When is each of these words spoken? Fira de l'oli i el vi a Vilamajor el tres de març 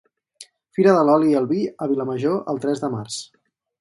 Fira 0.77 0.95
de 0.95 1.03
l'oli 1.09 1.29
i 1.33 1.37
el 1.41 1.47
vi 1.51 1.59
a 1.85 1.89
Vilamajor 1.91 2.41
el 2.55 2.63
tres 2.65 2.83
de 2.87 2.91
març 2.99 3.21